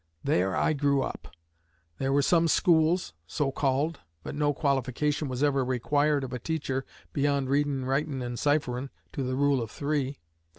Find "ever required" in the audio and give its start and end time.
5.43-6.23